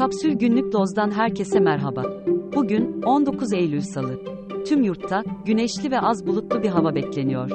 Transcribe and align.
Kapsül 0.00 0.32
Günlük 0.32 0.72
Doz'dan 0.72 1.10
herkese 1.10 1.60
merhaba. 1.60 2.02
Bugün 2.56 3.02
19 3.02 3.52
Eylül 3.52 3.80
Salı. 3.80 4.20
Tüm 4.68 4.82
yurtta 4.82 5.22
güneşli 5.46 5.90
ve 5.90 6.00
az 6.00 6.26
bulutlu 6.26 6.62
bir 6.62 6.68
hava 6.68 6.94
bekleniyor. 6.94 7.50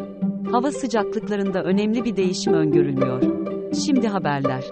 Hava 0.52 0.72
sıcaklıklarında 0.72 1.64
önemli 1.64 2.06
bir 2.06 2.16
değişim 2.16 2.54
öngörülmüyor. 2.54 3.22
Şimdi 3.86 4.08
haberler. 4.08 4.64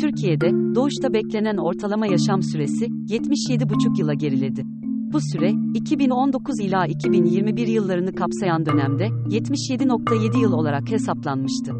Türkiye'de 0.00 0.74
doğuşta 0.74 1.12
beklenen 1.12 1.56
ortalama 1.56 2.06
yaşam 2.06 2.42
süresi 2.42 2.84
77,5 2.86 4.00
yıla 4.00 4.14
geriledi. 4.14 4.75
Bu 5.12 5.18
süre 5.20 5.52
2019 5.74 6.60
ila 6.60 6.86
2021 6.86 7.66
yıllarını 7.66 8.14
kapsayan 8.14 8.66
dönemde 8.66 9.06
77.7 9.06 10.40
yıl 10.40 10.52
olarak 10.52 10.90
hesaplanmıştı. 10.90 11.72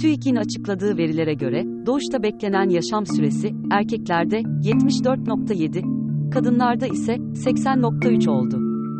TÜİK'in 0.00 0.36
açıkladığı 0.36 0.96
verilere 0.96 1.34
göre 1.34 1.64
doğuşta 1.86 2.22
beklenen 2.22 2.68
yaşam 2.68 3.06
süresi 3.06 3.54
erkeklerde 3.70 4.40
74.7, 4.40 6.30
kadınlarda 6.30 6.86
ise 6.86 7.14
80.3 7.14 8.30
oldu. 8.30 8.58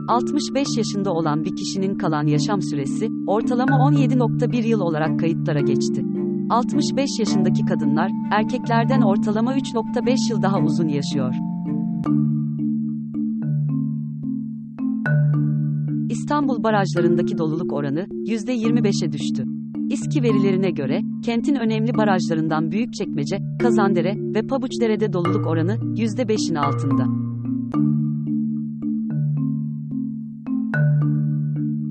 65 0.09 0.77
yaşında 0.77 1.13
olan 1.13 1.45
bir 1.45 1.57
kişinin 1.57 1.99
kalan 1.99 2.27
yaşam 2.27 2.63
süresi 2.63 3.09
ortalama 3.27 3.77
17.1 3.77 4.67
yıl 4.67 4.81
olarak 4.81 5.21
kayıtlara 5.21 5.61
geçti. 5.61 6.05
65 6.51 7.11
yaşındaki 7.19 7.65
kadınlar 7.65 8.11
erkeklerden 8.33 9.01
ortalama 9.01 9.55
3.5 9.55 10.31
yıl 10.31 10.43
daha 10.43 10.59
uzun 10.59 10.89
yaşıyor. 10.89 11.35
İstanbul 16.13 16.63
barajlarındaki 16.63 17.39
doluluk 17.39 17.73
oranı 17.73 18.01
%25'e 18.01 19.13
düştü. 19.13 19.45
İSKİ 19.91 20.23
verilerine 20.23 20.71
göre, 20.71 21.01
kentin 21.25 21.55
önemli 21.55 21.95
barajlarından 21.95 22.71
Büyükçekmece, 22.71 23.39
Kazandere 23.63 24.15
ve 24.35 24.47
Pabuçdere'de 24.47 25.13
doluluk 25.13 25.47
oranı 25.47 25.73
%5'in 25.75 26.55
altında. 26.55 27.05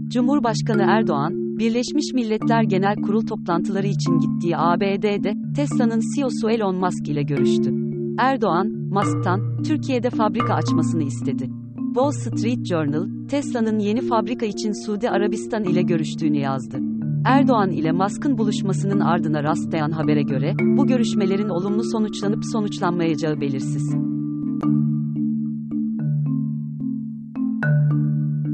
Cumhurbaşkanı 0.10 0.82
Erdoğan, 0.82 1.34
Birleşmiş 1.60 2.14
Milletler 2.14 2.64
Genel 2.64 2.96
Kurul 2.96 3.26
toplantıları 3.26 3.88
için 3.88 4.20
gittiği 4.20 4.58
ABD'de 4.58 5.34
Tesla'nın 5.56 6.02
CEO'su 6.16 6.50
Elon 6.50 6.76
Musk 6.76 7.08
ile 7.08 7.24
görüştü. 7.24 7.74
Erdoğan, 8.18 8.68
Musk'tan 8.68 9.64
Türkiye'de 9.64 10.10
fabrika 10.10 10.54
açmasını 10.54 11.04
istedi. 11.04 11.50
Wall 11.94 12.12
Street 12.12 12.66
Journal, 12.66 13.28
Tesla'nın 13.30 13.80
yeni 13.80 14.02
fabrika 14.02 14.46
için 14.46 14.86
Suudi 14.86 15.10
Arabistan 15.10 15.64
ile 15.64 15.82
görüştüğünü 15.82 16.38
yazdı. 16.38 16.80
Erdoğan 17.26 17.72
ile 17.72 17.92
Musk'ın 17.92 18.38
buluşmasının 18.38 19.00
ardına 19.00 19.44
rastlayan 19.44 19.92
habere 19.92 20.22
göre, 20.22 20.54
bu 20.78 20.88
görüşmelerin 20.88 21.50
olumlu 21.50 21.84
sonuçlanıp 21.84 22.46
sonuçlanmayacağı 22.52 23.42
belirsiz. 23.42 23.96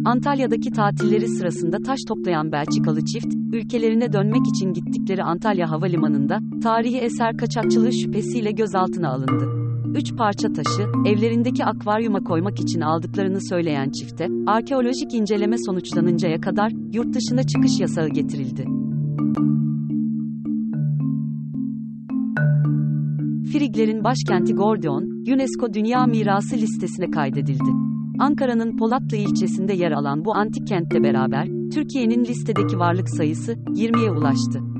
Antalya'daki 0.05 0.71
tatilleri 0.71 1.27
sırasında 1.27 1.77
taş 1.85 1.99
toplayan 2.07 2.51
Belçikalı 2.51 3.05
çift, 3.05 3.35
ülkelerine 3.53 4.13
dönmek 4.13 4.47
için 4.55 4.73
gittikleri 4.73 5.23
Antalya 5.23 5.71
Havalimanı'nda, 5.71 6.39
tarihi 6.63 6.97
eser 6.97 7.37
kaçakçılığı 7.37 7.93
şüphesiyle 7.93 8.51
gözaltına 8.51 9.09
alındı. 9.09 9.66
Üç 9.95 10.15
parça 10.15 10.53
taşı, 10.53 10.81
evlerindeki 11.05 11.65
akvaryuma 11.65 12.23
koymak 12.23 12.59
için 12.59 12.81
aldıklarını 12.81 13.39
söyleyen 13.49 13.89
çifte, 13.89 14.27
arkeolojik 14.47 15.13
inceleme 15.13 15.55
sonuçlanıncaya 15.57 16.41
kadar, 16.41 16.71
yurt 16.93 17.13
dışına 17.13 17.43
çıkış 17.43 17.79
yasağı 17.79 18.09
getirildi. 18.09 18.65
Friglerin 23.51 24.03
başkenti 24.03 24.53
Gordion, 24.53 25.03
UNESCO 25.33 25.73
Dünya 25.73 26.05
Mirası 26.05 26.55
listesine 26.55 27.11
kaydedildi. 27.11 27.69
Ankara'nın 28.19 28.77
Polatlı 28.77 29.17
ilçesinde 29.17 29.73
yer 29.73 29.91
alan 29.91 30.25
bu 30.25 30.35
antik 30.35 30.67
kentle 30.67 31.03
beraber, 31.03 31.47
Türkiye'nin 31.73 32.25
listedeki 32.25 32.79
varlık 32.79 33.09
sayısı 33.09 33.53
20'ye 33.53 34.11
ulaştı. 34.11 34.76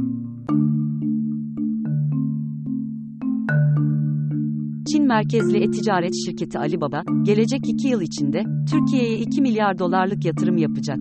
Merkezli 5.08 5.58
e-ticaret 5.58 6.14
şirketi 6.26 6.60
Alibaba, 6.60 7.04
gelecek 7.22 7.62
2 7.70 7.88
yıl 7.88 8.02
içinde 8.02 8.44
Türkiye'ye 8.72 9.18
2 9.18 9.42
milyar 9.42 9.80
dolarlık 9.80 10.26
yatırım 10.26 10.58
yapacak. 10.58 10.98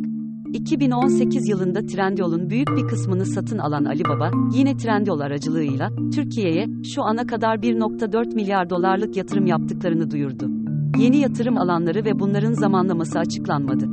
2018 0.52 1.48
yılında 1.48 1.86
Trendyol'un 1.86 2.50
büyük 2.50 2.68
bir 2.68 2.88
kısmını 2.88 3.26
satın 3.26 3.58
alan 3.58 3.84
Alibaba, 3.84 4.30
yine 4.54 4.76
Trendyol 4.76 5.20
aracılığıyla 5.20 5.90
Türkiye'ye 6.14 6.66
şu 6.94 7.02
ana 7.02 7.26
kadar 7.26 7.56
1.4 7.56 8.34
milyar 8.34 8.70
dolarlık 8.70 9.16
yatırım 9.16 9.46
yaptıklarını 9.46 10.10
duyurdu. 10.10 10.50
Yeni 10.98 11.18
yatırım 11.18 11.58
alanları 11.58 12.04
ve 12.04 12.18
bunların 12.18 12.52
zamanlaması 12.52 13.18
açıklanmadı. 13.18 13.86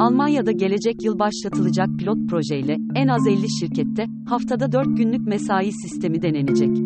Almanya'da 0.00 0.52
gelecek 0.52 1.04
yıl 1.04 1.18
başlatılacak 1.18 1.88
pilot 1.98 2.18
projeyle 2.30 2.76
en 2.94 3.08
az 3.08 3.26
50 3.26 3.50
şirkette 3.60 4.06
haftada 4.26 4.72
4 4.72 4.96
günlük 4.96 5.26
mesai 5.26 5.72
sistemi 5.72 6.22
denenecek. 6.22 6.76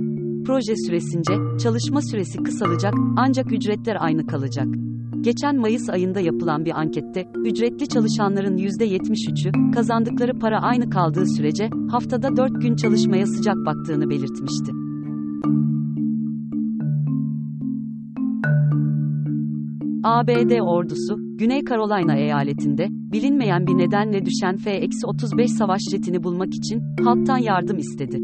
Proje 0.47 0.77
süresince 0.87 1.59
çalışma 1.63 2.03
süresi 2.03 2.39
kısalacak 2.39 2.95
ancak 3.17 3.53
ücretler 3.53 3.97
aynı 4.01 4.27
kalacak. 4.27 4.67
Geçen 5.21 5.57
Mayıs 5.57 5.89
ayında 5.91 6.21
yapılan 6.21 6.65
bir 6.65 6.81
ankette 6.81 7.29
ücretli 7.45 7.89
çalışanların 7.89 8.57
%73'ü 8.57 9.73
kazandıkları 9.73 10.39
para 10.39 10.61
aynı 10.63 10.91
kaldığı 10.91 11.27
sürece 11.27 11.71
haftada 11.91 12.37
4 12.37 12.63
gün 12.63 12.77
çalışmaya 12.77 13.27
sıcak 13.27 13.57
baktığını 13.57 14.11
belirtmişti. 14.11 14.73
ABD 20.04 20.60
ordusu, 20.60 21.16
Güney 21.19 21.65
Carolina 21.65 22.16
eyaletinde, 22.16 22.87
bilinmeyen 22.91 23.66
bir 23.66 23.78
nedenle 23.78 24.25
düşen 24.25 24.56
F-35 24.56 25.48
savaş 25.48 25.81
jetini 25.91 26.22
bulmak 26.22 26.54
için, 26.54 26.82
halktan 27.04 27.38
yardım 27.38 27.78
istedi. 27.78 28.19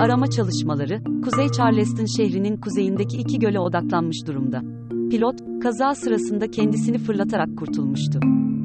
Arama 0.00 0.26
çalışmaları, 0.26 1.02
Kuzey 1.24 1.48
Charleston 1.48 2.04
şehrinin 2.16 2.56
kuzeyindeki 2.56 3.16
iki 3.16 3.38
göle 3.38 3.60
odaklanmış 3.60 4.26
durumda. 4.26 4.62
Pilot, 5.10 5.36
kaza 5.62 5.94
sırasında 5.94 6.50
kendisini 6.50 6.98
fırlatarak 6.98 7.58
kurtulmuştu. 7.58 8.20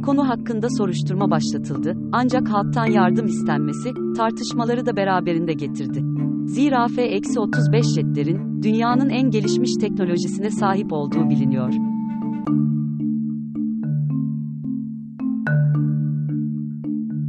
Konu 0.06 0.30
hakkında 0.30 0.68
soruşturma 0.70 1.32
başlatıldı, 1.32 1.98
ancak 2.12 2.50
halktan 2.50 2.86
yardım 2.86 3.26
istenmesi, 3.26 3.90
tartışmaları 4.18 4.86
da 4.86 4.96
beraberinde 4.96 5.54
getirdi. 5.54 6.04
Zira 6.46 6.88
F-35 6.88 7.84
jetlerin, 7.96 8.64
dünyanın 8.64 9.10
en 9.10 9.30
gelişmiş 9.30 9.72
teknolojisine 9.76 10.52
sahip 10.52 10.94
olduğu 10.94 11.30
biliniyor. 11.30 11.91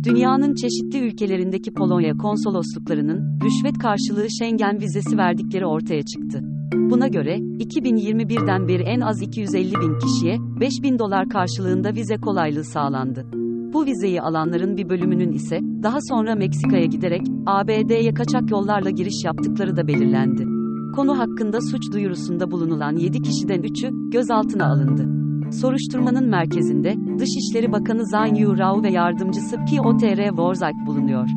Dünyanın 0.04 0.54
çeşitli 0.54 0.98
ülkelerindeki 0.98 1.72
Polonya 1.72 2.16
konsolosluklarının 2.16 3.38
rüşvet 3.44 3.78
karşılığı 3.78 4.26
Schengen 4.30 4.80
vizesi 4.80 5.18
verdikleri 5.18 5.66
ortaya 5.66 6.02
çıktı. 6.02 6.40
Buna 6.74 7.08
göre 7.08 7.36
2021'den 7.36 8.68
beri 8.68 8.82
en 8.82 9.00
az 9.00 9.22
250 9.22 9.72
bin 9.74 9.98
kişiye 9.98 10.36
5 10.60 10.82
bin 10.82 10.98
dolar 10.98 11.28
karşılığında 11.28 11.94
vize 11.94 12.16
kolaylığı 12.16 12.64
sağlandı. 12.64 13.26
Bu 13.72 13.86
vizeyi 13.86 14.22
alanların 14.22 14.76
bir 14.76 14.88
bölümünün 14.88 15.32
ise 15.32 15.60
daha 15.82 15.98
sonra 16.00 16.34
Meksika'ya 16.34 16.84
giderek 16.84 17.22
ABD'ye 17.46 18.14
kaçak 18.14 18.50
yollarla 18.50 18.90
giriş 18.90 19.24
yaptıkları 19.24 19.76
da 19.76 19.86
belirlendi. 19.86 20.46
Konu 20.94 21.18
hakkında 21.18 21.60
suç 21.60 21.92
duyurusunda 21.92 22.50
bulunulan 22.50 22.96
7 22.96 23.22
kişiden 23.22 23.60
3'ü 23.60 24.10
gözaltına 24.10 24.66
alındı. 24.66 25.21
Soruşturmanın 25.60 26.28
merkezinde, 26.28 26.94
Dışişleri 27.18 27.72
Bakanı 27.72 28.06
Zhang 28.06 28.40
Yurao 28.40 28.82
ve 28.82 28.90
yardımcısı 28.90 29.56
Piotr 29.56 30.28
Worzak 30.28 30.74
bulunuyor. 30.86 31.28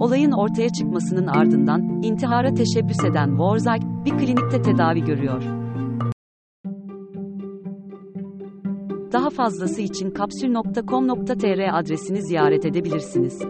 Olayın 0.00 0.32
ortaya 0.32 0.68
çıkmasının 0.68 1.26
ardından, 1.26 2.02
intihara 2.02 2.54
teşebbüs 2.54 3.04
eden 3.04 3.28
Worzak, 3.28 3.80
bir 4.04 4.10
klinikte 4.10 4.62
tedavi 4.62 5.04
görüyor. 5.04 5.42
Daha 9.12 9.30
fazlası 9.30 9.82
için 9.82 10.10
kapsül.com.tr 10.10 11.78
adresini 11.78 12.22
ziyaret 12.22 12.64
edebilirsiniz. 12.64 13.42